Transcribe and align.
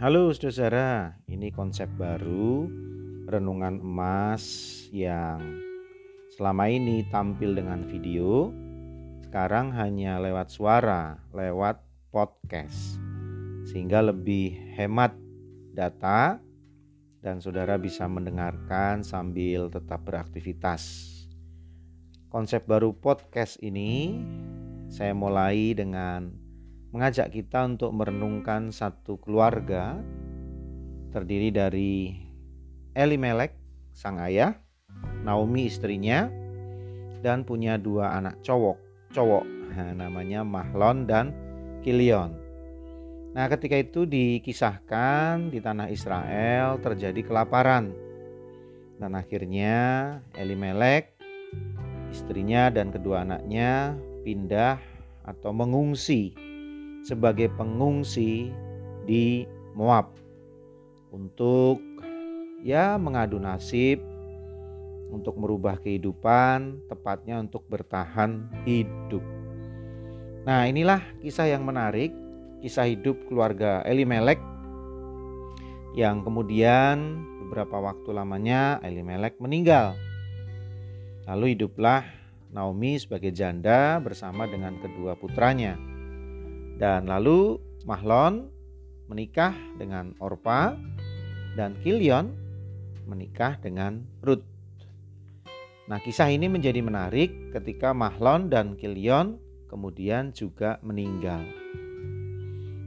Halo 0.00 0.32
saudara, 0.32 1.12
ini 1.28 1.52
konsep 1.52 1.84
baru 2.00 2.64
renungan 3.28 3.84
emas 3.84 4.40
yang 4.96 5.60
selama 6.32 6.72
ini 6.72 7.04
tampil 7.12 7.52
dengan 7.52 7.84
video, 7.84 8.48
sekarang 9.28 9.68
hanya 9.76 10.16
lewat 10.16 10.48
suara, 10.48 11.20
lewat 11.36 11.84
podcast, 12.08 12.96
sehingga 13.68 14.00
lebih 14.00 14.56
hemat 14.72 15.12
data 15.76 16.40
dan 17.20 17.44
saudara 17.44 17.76
bisa 17.76 18.08
mendengarkan 18.08 19.04
sambil 19.04 19.68
tetap 19.68 20.00
beraktivitas. 20.08 21.12
Konsep 22.32 22.64
baru 22.64 22.96
podcast 22.96 23.60
ini 23.60 24.16
saya 24.88 25.12
mulai 25.12 25.76
dengan 25.76 26.49
mengajak 26.90 27.30
kita 27.30 27.62
untuk 27.66 27.94
merenungkan 27.94 28.74
satu 28.74 29.18
keluarga 29.22 29.98
terdiri 31.14 31.50
dari 31.54 32.18
Elimelek, 32.94 33.54
sang 33.94 34.18
ayah, 34.18 34.58
Naomi 35.22 35.70
istrinya, 35.70 36.26
dan 37.22 37.46
punya 37.46 37.78
dua 37.78 38.18
anak 38.18 38.42
cowok, 38.42 38.78
cowok 39.14 39.44
namanya 39.94 40.42
Mahlon 40.42 41.06
dan 41.06 41.30
Kilion. 41.86 42.34
Nah, 43.30 43.46
ketika 43.46 43.78
itu 43.78 44.10
dikisahkan 44.10 45.54
di 45.54 45.62
tanah 45.62 45.86
Israel 45.94 46.82
terjadi 46.82 47.22
kelaparan. 47.22 47.94
Dan 48.98 49.16
akhirnya 49.16 49.78
Elimelek, 50.34 51.14
istrinya 52.10 52.68
dan 52.68 52.90
kedua 52.92 53.22
anaknya 53.24 53.96
pindah 54.26 54.76
atau 55.24 55.54
mengungsi 55.54 56.49
sebagai 57.04 57.48
pengungsi 57.56 58.52
di 59.08 59.48
Moab 59.74 60.12
untuk 61.10 61.80
ya 62.60 63.00
mengadu 63.00 63.40
nasib 63.40 63.98
untuk 65.10 65.34
merubah 65.36 65.76
kehidupan, 65.82 66.86
tepatnya 66.86 67.42
untuk 67.42 67.66
bertahan 67.66 68.46
hidup. 68.62 69.22
Nah, 70.46 70.64
inilah 70.70 71.02
kisah 71.20 71.50
yang 71.50 71.66
menarik, 71.66 72.14
kisah 72.62 72.86
hidup 72.86 73.18
keluarga 73.26 73.82
Elimelek 73.84 74.38
yang 75.98 76.22
kemudian 76.22 77.26
beberapa 77.44 77.82
waktu 77.82 78.14
lamanya 78.14 78.78
Elimelek 78.86 79.36
meninggal. 79.42 79.98
Lalu 81.26 81.58
hiduplah 81.58 82.06
Naomi 82.50 82.98
sebagai 82.98 83.34
janda 83.34 83.98
bersama 83.98 84.46
dengan 84.46 84.78
kedua 84.78 85.18
putranya. 85.18 85.89
Dan 86.80 87.12
lalu 87.12 87.60
Mahlon 87.84 88.48
menikah 89.12 89.52
dengan 89.76 90.16
Orpa 90.16 90.72
dan 91.52 91.76
Kilion 91.84 92.32
menikah 93.04 93.60
dengan 93.60 94.00
Ruth. 94.24 94.46
Nah, 95.90 95.98
kisah 96.00 96.30
ini 96.30 96.46
menjadi 96.48 96.80
menarik 96.80 97.52
ketika 97.52 97.92
Mahlon 97.92 98.48
dan 98.48 98.78
Kilion 98.80 99.36
kemudian 99.66 100.32
juga 100.32 100.80
meninggal. 100.80 101.42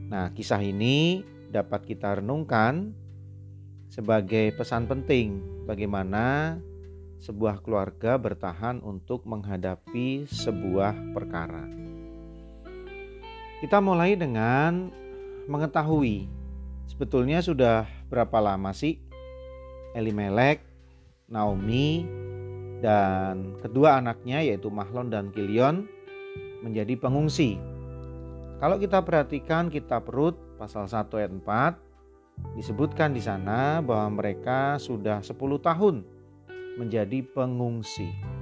Nah, 0.08 0.32
kisah 0.32 0.64
ini 0.64 1.20
dapat 1.52 1.86
kita 1.86 2.18
renungkan 2.18 2.96
sebagai 3.92 4.56
pesan 4.56 4.90
penting 4.90 5.38
bagaimana 5.68 6.56
sebuah 7.22 7.62
keluarga 7.62 8.18
bertahan 8.18 8.82
untuk 8.82 9.22
menghadapi 9.28 10.26
sebuah 10.26 11.14
perkara. 11.14 11.83
Kita 13.62 13.78
mulai 13.78 14.18
dengan 14.18 14.90
mengetahui 15.46 16.26
sebetulnya 16.90 17.44
sudah 17.44 17.86
berapa 18.10 18.40
lama 18.40 18.74
sih 18.74 18.98
Elimelek, 19.94 20.58
Naomi, 21.30 22.02
dan 22.82 23.56
kedua 23.62 24.02
anaknya 24.02 24.42
yaitu 24.42 24.68
Mahlon 24.68 25.08
dan 25.08 25.30
Kilion 25.30 25.86
menjadi 26.60 26.98
pengungsi. 26.98 27.56
Kalau 28.58 28.76
kita 28.76 29.00
perhatikan 29.06 29.70
kitab 29.70 30.10
Rut 30.10 30.34
pasal 30.58 30.90
1 30.90 31.08
ayat 31.14 31.32
4 31.32 32.58
disebutkan 32.58 33.14
di 33.14 33.22
sana 33.22 33.78
bahwa 33.80 34.18
mereka 34.18 34.76
sudah 34.82 35.22
10 35.22 35.36
tahun 35.62 36.02
menjadi 36.74 37.22
pengungsi. 37.22 38.33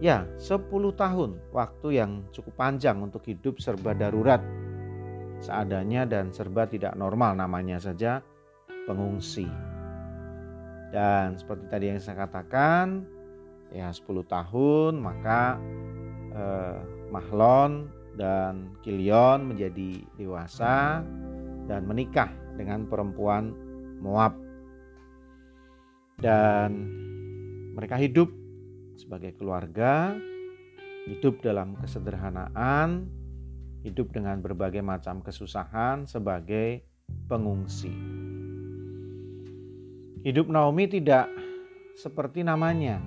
Ya, 0.00 0.24
10 0.40 0.64
tahun 0.96 1.36
waktu 1.52 2.00
yang 2.00 2.24
cukup 2.32 2.56
panjang 2.56 3.04
untuk 3.04 3.20
hidup 3.28 3.60
serba 3.60 3.92
darurat. 3.92 4.40
Seadanya 5.44 6.08
dan 6.08 6.32
serba 6.32 6.64
tidak 6.64 6.96
normal 6.96 7.36
namanya 7.36 7.76
saja 7.76 8.24
pengungsi. 8.88 9.44
Dan 10.88 11.36
seperti 11.36 11.68
tadi 11.68 11.84
yang 11.92 12.00
saya 12.00 12.24
katakan, 12.24 13.04
ya 13.76 13.92
10 13.92 14.24
tahun 14.24 14.96
maka 15.04 15.60
eh, 16.32 16.80
Mahlon 17.12 17.92
dan 18.16 18.72
Kilion 18.80 19.52
menjadi 19.52 20.00
dewasa 20.16 21.04
dan 21.68 21.84
menikah 21.84 22.32
dengan 22.56 22.88
perempuan 22.88 23.52
Moab. 24.00 24.32
Dan 26.16 26.88
mereka 27.76 28.00
hidup 28.00 28.39
sebagai 29.00 29.32
keluarga, 29.40 30.12
hidup 31.08 31.40
dalam 31.40 31.72
kesederhanaan, 31.80 33.08
hidup 33.80 34.12
dengan 34.12 34.44
berbagai 34.44 34.84
macam 34.84 35.24
kesusahan 35.24 36.04
sebagai 36.04 36.84
pengungsi. 37.24 37.90
Hidup 40.20 40.52
Naomi 40.52 40.84
tidak 40.84 41.32
seperti 41.96 42.44
namanya. 42.44 43.00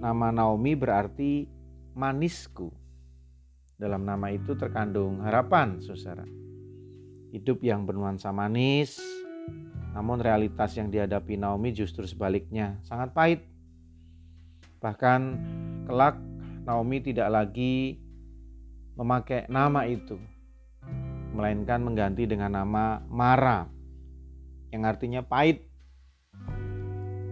Nama 0.00 0.32
Naomi 0.32 0.72
berarti 0.72 1.44
manisku. 1.92 2.72
Dalam 3.76 4.08
nama 4.08 4.32
itu 4.32 4.56
terkandung 4.56 5.20
harapan, 5.20 5.84
saudara. 5.84 6.24
Hidup 7.34 7.60
yang 7.60 7.84
bernuansa 7.84 8.32
manis, 8.32 8.96
namun 9.92 10.22
realitas 10.22 10.72
yang 10.74 10.88
dihadapi 10.88 11.36
Naomi 11.36 11.74
justru 11.74 12.06
sebaliknya, 12.08 12.78
sangat 12.86 13.12
pahit 13.12 13.40
Bahkan 14.84 15.20
kelak 15.88 16.20
Naomi 16.68 17.00
tidak 17.00 17.32
lagi 17.32 17.96
memakai 19.00 19.48
nama 19.48 19.88
itu, 19.88 20.20
melainkan 21.32 21.80
mengganti 21.80 22.28
dengan 22.28 22.52
nama 22.52 23.00
Mara 23.08 23.64
yang 24.68 24.84
artinya 24.84 25.24
pahit. 25.24 25.64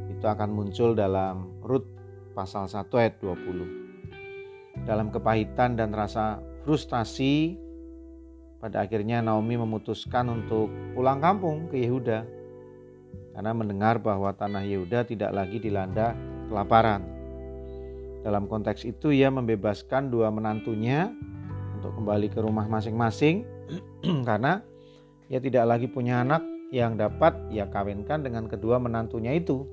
Itu 0.08 0.24
akan 0.24 0.48
muncul 0.48 0.96
dalam 0.96 1.60
Rut 1.60 1.84
pasal 2.32 2.72
1 2.72 2.88
ayat 2.96 3.20
20. 3.20 4.88
Dalam 4.88 5.12
kepahitan 5.12 5.76
dan 5.76 5.92
rasa 5.92 6.41
frustasi, 6.64 7.60
pada 8.64 8.80
akhirnya 8.80 9.20
Naomi 9.20 9.60
memutuskan 9.60 10.32
untuk 10.32 10.72
pulang 10.96 11.20
kampung 11.20 11.68
ke 11.68 11.84
Yehuda 11.84 12.24
karena 13.36 13.52
mendengar 13.52 14.00
bahwa 14.00 14.32
tanah 14.32 14.64
Yehuda 14.64 15.04
tidak 15.04 15.36
lagi 15.36 15.60
dilanda 15.60 16.16
kelaparan. 16.48 17.11
Dalam 18.22 18.47
konteks 18.47 18.87
itu 18.87 19.10
ia 19.10 19.28
membebaskan 19.34 20.15
dua 20.15 20.31
menantunya 20.31 21.10
untuk 21.78 21.99
kembali 21.99 22.31
ke 22.31 22.38
rumah 22.38 22.71
masing-masing 22.71 23.43
karena 24.28 24.62
ia 25.27 25.43
tidak 25.43 25.66
lagi 25.66 25.91
punya 25.91 26.22
anak 26.22 26.47
yang 26.71 26.94
dapat 26.94 27.34
ia 27.50 27.66
kawinkan 27.66 28.22
dengan 28.22 28.47
kedua 28.47 28.78
menantunya 28.78 29.34
itu. 29.34 29.66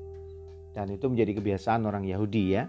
Dan 0.74 0.90
itu 0.94 1.10
menjadi 1.10 1.38
kebiasaan 1.38 1.86
orang 1.86 2.06
Yahudi 2.06 2.44
ya. 2.58 2.66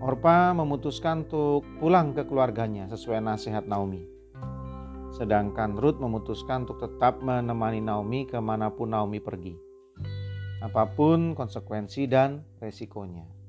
Orpa 0.00 0.56
memutuskan 0.56 1.28
untuk 1.28 1.60
pulang 1.76 2.16
ke 2.16 2.24
keluarganya 2.24 2.88
sesuai 2.88 3.20
nasihat 3.20 3.68
Naomi. 3.68 4.00
Sedangkan 5.12 5.76
Ruth 5.76 6.00
memutuskan 6.00 6.64
untuk 6.64 6.80
tetap 6.80 7.20
menemani 7.20 7.84
Naomi 7.84 8.24
ke 8.24 8.40
mana 8.40 8.72
pun 8.72 8.96
Naomi 8.96 9.20
pergi. 9.20 9.52
Apa 10.64 10.88
pun 10.92 11.36
konsekuensi 11.36 12.08
dan 12.08 12.44
resikonya. 12.60 13.39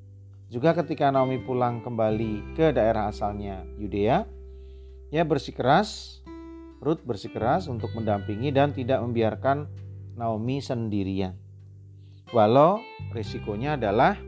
Juga 0.51 0.75
ketika 0.75 1.07
Naomi 1.15 1.39
pulang 1.39 1.80
kembali 1.80 2.59
ke 2.59 2.75
daerah 2.75 3.07
asalnya 3.07 3.63
Yudea, 3.80 4.27
ia 5.07 5.24
bersikeras, 5.24 6.19
Ruth 6.83 7.07
bersikeras 7.07 7.71
untuk 7.71 7.95
mendampingi 7.95 8.51
dan 8.51 8.75
tidak 8.75 9.00
membiarkan 9.00 9.71
Naomi 10.19 10.59
sendirian. 10.59 11.39
Walau 12.36 12.83
risikonya 13.15 13.80
adalah 13.80 14.19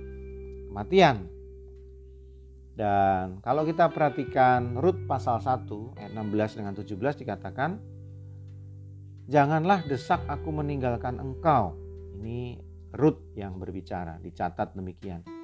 kematian. 0.71 1.27
Dan 2.71 3.43
kalau 3.43 3.67
kita 3.67 3.91
perhatikan 3.91 4.79
Rut 4.79 5.03
pasal 5.03 5.43
1 5.43 5.67
ayat 5.99 6.11
16 6.15 6.57
dengan 6.63 6.73
17 6.79 7.19
dikatakan 7.19 7.83
Janganlah 9.27 9.83
desak 9.91 10.23
aku 10.31 10.55
meninggalkan 10.55 11.19
engkau. 11.19 11.75
Ini 12.15 12.63
Rut 12.95 13.19
yang 13.35 13.59
berbicara, 13.59 14.23
dicatat 14.23 14.71
demikian 14.71 15.42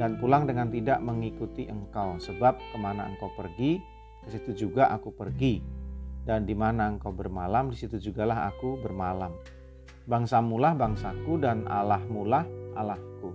dan 0.00 0.16
pulang 0.16 0.48
dengan 0.48 0.72
tidak 0.72 0.98
mengikuti 1.04 1.68
engkau 1.68 2.16
sebab 2.16 2.56
ke 2.56 2.76
mana 2.80 3.08
engkau 3.10 3.28
pergi 3.36 3.80
ke 4.24 4.28
situ 4.32 4.68
juga 4.68 4.92
aku 4.92 5.12
pergi 5.12 5.80
dan 6.30 6.44
di 6.44 6.52
mana 6.52 6.92
engkau 6.92 7.10
bermalam, 7.10 7.72
di 7.72 7.76
situ 7.80 7.96
jugalah 7.96 8.52
aku 8.52 8.76
bermalam. 8.80 9.32
Bangsamulah 10.04 10.76
bangsaku 10.76 11.40
dan 11.40 11.64
Allahmulah 11.64 12.44
Allahku. 12.76 13.32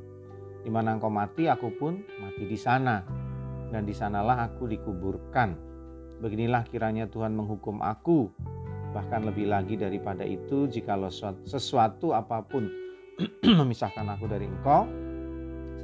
Di 0.62 0.70
mana 0.70 0.98
engkau 0.98 1.10
mati, 1.10 1.50
aku 1.50 1.74
pun 1.76 2.02
mati 2.22 2.46
di 2.46 2.58
sana. 2.58 3.02
Dan 3.74 3.84
di 3.84 3.94
sanalah 3.94 4.46
aku 4.46 4.70
dikuburkan. 4.70 5.58
Beginilah 6.22 6.64
kiranya 6.70 7.10
Tuhan 7.10 7.34
menghukum 7.34 7.82
aku. 7.82 8.30
Bahkan 8.94 9.28
lebih 9.28 9.52
lagi 9.52 9.76
daripada 9.76 10.24
itu, 10.24 10.70
jikalau 10.70 11.12
sesuatu 11.44 12.16
apa 12.16 12.46
pun 12.46 12.70
memisahkan 13.60 14.08
aku 14.08 14.30
dari 14.30 14.48
engkau, 14.48 14.88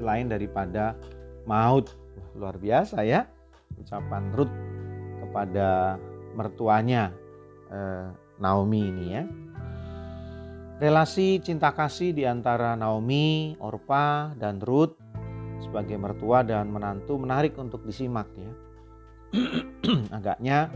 selain 0.01 0.25
daripada 0.25 0.97
maut. 1.45 1.93
luar 2.31 2.55
biasa 2.55 3.03
ya 3.03 3.27
ucapan 3.75 4.31
Ruth 4.31 4.55
kepada 5.19 5.99
mertuanya 6.33 7.11
eh, 7.67 8.07
Naomi 8.39 8.81
ini 8.87 9.05
ya. 9.11 9.23
Relasi 10.81 11.37
cinta 11.45 11.69
kasih 11.75 12.09
di 12.09 12.25
antara 12.25 12.73
Naomi, 12.73 13.53
Orpa, 13.61 14.33
dan 14.33 14.57
Ruth 14.57 14.97
sebagai 15.61 15.93
mertua 16.01 16.41
dan 16.41 16.73
menantu 16.73 17.21
menarik 17.21 17.53
untuk 17.61 17.85
disimak 17.85 18.25
ya. 18.33 18.51
Agaknya 20.17 20.73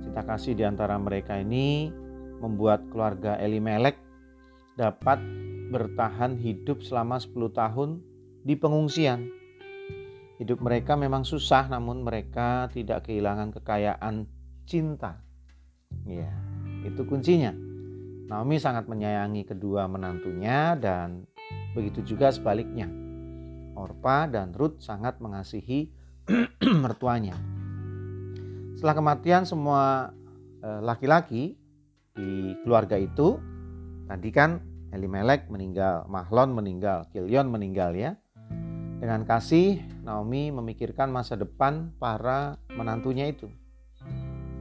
cinta 0.00 0.24
kasih 0.24 0.56
di 0.56 0.64
antara 0.64 0.96
mereka 0.96 1.36
ini 1.36 1.92
membuat 2.40 2.88
keluarga 2.88 3.36
Elimelek 3.38 4.00
dapat 4.74 5.20
bertahan 5.68 6.40
hidup 6.40 6.80
selama 6.80 7.20
10 7.20 7.52
tahun 7.52 8.11
di 8.42 8.54
pengungsian. 8.58 9.30
Hidup 10.42 10.58
mereka 10.58 10.98
memang 10.98 11.22
susah 11.22 11.70
namun 11.70 12.02
mereka 12.02 12.66
tidak 12.74 13.06
kehilangan 13.06 13.54
kekayaan 13.54 14.26
cinta. 14.66 15.22
Ya, 16.02 16.34
itu 16.82 17.06
kuncinya. 17.06 17.54
Naomi 18.26 18.58
sangat 18.58 18.90
menyayangi 18.90 19.46
kedua 19.46 19.86
menantunya 19.86 20.74
dan 20.74 21.30
begitu 21.76 22.02
juga 22.02 22.34
sebaliknya. 22.34 22.90
Orpa 23.78 24.28
dan 24.28 24.52
Ruth 24.52 24.82
sangat 24.82 25.22
mengasihi 25.22 25.92
mertuanya. 26.84 27.38
Setelah 28.74 28.96
kematian 28.98 29.44
semua 29.46 30.10
eh, 30.64 30.80
laki-laki 30.82 31.54
di 32.12 32.56
keluarga 32.66 32.98
itu, 32.98 33.38
tadi 34.10 34.28
kan 34.34 34.60
Elimelek 34.92 35.48
meninggal, 35.48 36.04
Mahlon 36.04 36.52
meninggal, 36.52 37.08
Kilion 37.08 37.48
meninggal 37.48 37.96
ya. 37.96 38.12
Dengan 39.02 39.26
kasih, 39.26 39.82
Naomi 40.06 40.54
memikirkan 40.54 41.10
masa 41.10 41.34
depan 41.34 41.90
para 41.98 42.54
menantunya 42.70 43.26
itu. 43.34 43.50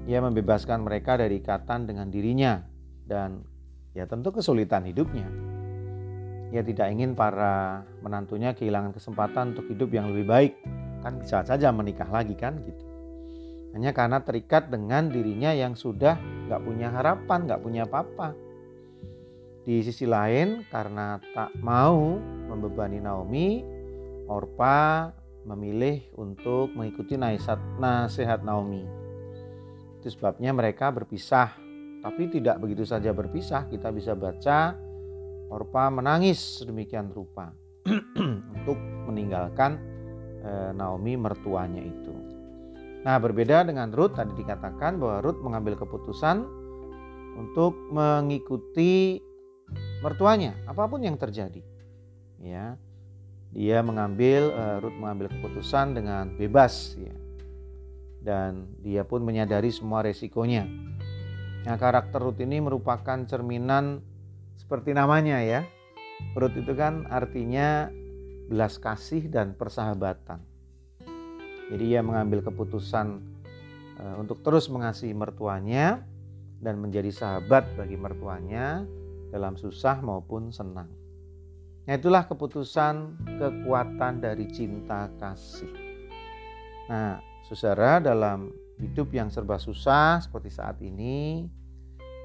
Ia 0.10 0.18
membebaskan 0.18 0.82
mereka 0.82 1.14
dari 1.14 1.38
ikatan 1.38 1.86
dengan 1.86 2.10
dirinya 2.10 2.58
dan 3.06 3.46
ya 3.94 4.10
tentu 4.10 4.34
kesulitan 4.34 4.90
hidupnya. 4.90 5.30
Ia 6.58 6.66
tidak 6.66 6.90
ingin 6.90 7.14
para 7.14 7.86
menantunya 8.02 8.58
kehilangan 8.58 8.98
kesempatan 8.98 9.54
untuk 9.54 9.70
hidup 9.70 9.94
yang 9.94 10.10
lebih 10.10 10.26
baik. 10.26 10.54
Kan 11.06 11.22
bisa 11.22 11.46
saja 11.46 11.70
menikah 11.70 12.10
lagi 12.10 12.34
kan 12.34 12.66
gitu. 12.66 12.82
Hanya 13.78 13.94
karena 13.94 14.26
terikat 14.26 14.74
dengan 14.74 15.14
dirinya 15.14 15.54
yang 15.54 15.78
sudah 15.78 16.18
nggak 16.50 16.66
punya 16.66 16.90
harapan, 16.90 17.46
nggak 17.46 17.62
punya 17.62 17.86
apa-apa. 17.86 18.34
Di 19.70 19.86
sisi 19.86 20.10
lain 20.10 20.66
karena 20.74 21.22
tak 21.38 21.54
mau 21.62 22.18
membebani 22.50 22.98
Naomi, 22.98 23.71
Orpa 24.32 25.12
memilih 25.44 26.08
untuk 26.16 26.72
mengikuti 26.72 27.20
nasihat 27.20 28.40
Naomi 28.48 29.02
itu 30.02 30.10
sebabnya 30.18 30.50
mereka 30.50 30.90
berpisah. 30.90 31.54
Tapi 32.02 32.34
tidak 32.34 32.58
begitu 32.58 32.82
saja 32.82 33.14
berpisah, 33.14 33.70
kita 33.70 33.94
bisa 33.94 34.18
baca 34.18 34.74
Orpa 35.54 35.94
menangis 35.94 36.42
sedemikian 36.58 37.14
rupa 37.14 37.54
untuk 38.58 38.80
meninggalkan 39.06 39.78
eh, 40.42 40.72
Naomi 40.74 41.14
mertuanya 41.14 41.86
itu. 41.86 42.10
Nah, 43.06 43.22
berbeda 43.22 43.70
dengan 43.70 43.94
Ruth 43.94 44.18
tadi 44.18 44.34
dikatakan 44.34 44.98
bahwa 44.98 45.22
Ruth 45.22 45.42
mengambil 45.46 45.78
keputusan 45.78 46.42
untuk 47.38 47.78
mengikuti 47.94 49.22
mertuanya 50.02 50.58
apa 50.66 50.90
pun 50.90 51.06
yang 51.06 51.22
terjadi. 51.22 51.62
Ya. 52.42 52.74
Dia 53.52 53.84
mengambil 53.84 54.52
eh, 54.56 54.78
Ruth 54.80 54.98
mengambil 54.98 55.28
keputusan 55.28 55.96
dengan 55.96 56.32
bebas 56.40 56.96
ya 56.96 57.16
dan 58.22 58.70
dia 58.86 59.02
pun 59.02 59.26
menyadari 59.26 59.74
semua 59.74 60.06
resikonya. 60.06 60.70
Nah, 61.66 61.76
karakter 61.78 62.22
Ruth 62.22 62.42
ini 62.42 62.62
merupakan 62.62 63.18
cerminan 63.26 64.02
seperti 64.58 64.94
namanya 64.94 65.42
ya. 65.42 65.66
Ruth 66.38 66.54
itu 66.54 66.78
kan 66.78 67.10
artinya 67.10 67.90
belas 68.46 68.78
kasih 68.78 69.26
dan 69.28 69.58
persahabatan. 69.58 70.38
Jadi 71.74 71.84
ia 71.98 72.06
mengambil 72.06 72.46
keputusan 72.46 73.20
eh, 73.98 74.16
untuk 74.22 74.46
terus 74.46 74.70
mengasihi 74.70 75.18
mertuanya 75.18 76.06
dan 76.62 76.78
menjadi 76.78 77.10
sahabat 77.10 77.66
bagi 77.74 77.98
mertuanya 77.98 78.86
dalam 79.34 79.58
susah 79.58 79.98
maupun 80.06 80.54
senang. 80.54 81.01
Nah, 81.92 82.00
itulah 82.00 82.24
keputusan 82.24 83.20
kekuatan 83.36 84.24
dari 84.24 84.48
cinta 84.48 85.12
kasih. 85.20 85.68
Nah, 86.88 87.20
Saudara, 87.44 88.00
dalam 88.00 88.48
hidup 88.80 89.12
yang 89.12 89.28
serba 89.28 89.60
susah 89.60 90.24
seperti 90.24 90.56
saat 90.56 90.80
ini, 90.80 91.52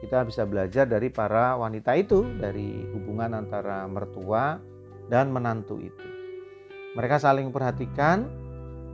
kita 0.07 0.23
bisa 0.23 0.47
belajar 0.47 0.87
dari 0.87 1.11
para 1.11 1.59
wanita 1.59 1.99
itu, 1.99 2.23
dari 2.39 2.79
hubungan 2.95 3.35
antara 3.35 3.83
mertua 3.91 4.63
dan 5.11 5.35
menantu 5.35 5.83
itu. 5.83 6.07
Mereka 6.95 7.19
saling 7.19 7.51
perhatikan, 7.51 8.23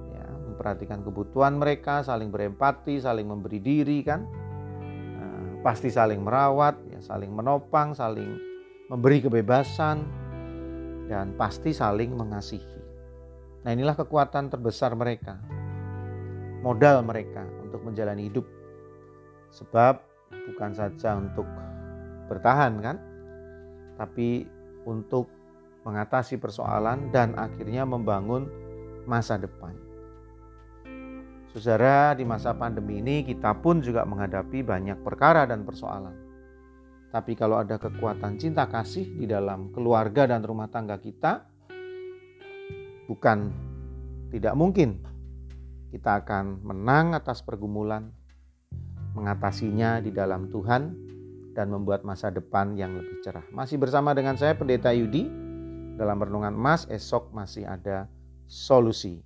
ya, 0.08 0.24
memperhatikan 0.24 1.04
kebutuhan 1.04 1.60
mereka, 1.60 2.00
saling 2.00 2.32
berempati, 2.32 2.96
saling 2.96 3.28
memberi 3.28 3.60
diri 3.60 4.00
kan, 4.00 4.24
nah, 5.20 5.60
pasti 5.60 5.92
saling 5.92 6.24
merawat, 6.24 6.80
ya, 6.88 7.04
saling 7.04 7.28
menopang, 7.28 7.92
saling 7.92 8.40
memberi 8.88 9.20
kebebasan, 9.20 10.21
dan 11.12 11.36
pasti 11.36 11.76
saling 11.76 12.16
mengasihi. 12.16 12.80
Nah 13.68 13.70
inilah 13.76 13.92
kekuatan 13.92 14.48
terbesar 14.48 14.96
mereka 14.96 15.36
modal 16.62 17.02
mereka 17.02 17.42
untuk 17.60 17.82
menjalani 17.82 18.30
hidup. 18.30 18.46
Sebab 19.52 20.00
bukan 20.48 20.72
saja 20.72 21.18
untuk 21.18 21.44
bertahan 22.30 22.80
kan, 22.80 22.96
tapi 23.98 24.46
untuk 24.88 25.28
mengatasi 25.82 26.38
persoalan 26.38 27.10
dan 27.10 27.34
akhirnya 27.36 27.82
membangun 27.82 28.46
masa 29.04 29.36
depan. 29.36 29.74
Saudara, 31.52 32.16
di 32.16 32.24
masa 32.24 32.56
pandemi 32.56 33.04
ini 33.04 33.28
kita 33.28 33.52
pun 33.60 33.84
juga 33.84 34.08
menghadapi 34.08 34.64
banyak 34.64 35.04
perkara 35.04 35.44
dan 35.44 35.68
persoalan. 35.68 36.16
Tapi 37.12 37.36
kalau 37.36 37.60
ada 37.60 37.76
kekuatan 37.76 38.40
cinta 38.40 38.64
kasih 38.64 39.04
di 39.04 39.28
dalam 39.28 39.68
keluarga 39.68 40.24
dan 40.24 40.40
rumah 40.40 40.72
tangga 40.72 40.96
kita, 40.96 41.44
bukan 43.04 43.52
tidak 44.32 44.56
mungkin 44.56 44.96
kita 45.92 46.24
akan 46.24 46.64
menang 46.64 47.12
atas 47.12 47.44
pergumulan, 47.44 48.08
mengatasinya 49.12 50.00
di 50.00 50.08
dalam 50.08 50.48
Tuhan, 50.48 50.96
dan 51.52 51.68
membuat 51.68 52.00
masa 52.00 52.32
depan 52.32 52.80
yang 52.80 52.96
lebih 52.96 53.20
cerah. 53.20 53.44
Masih 53.52 53.76
bersama 53.76 54.16
dengan 54.16 54.40
saya 54.40 54.56
Pendeta 54.56 54.88
Yudi 54.96 55.28
dalam 56.00 56.16
renungan 56.16 56.56
emas 56.56 56.88
esok 56.88 57.28
masih 57.36 57.68
ada 57.68 58.08
solusi. 58.48 59.20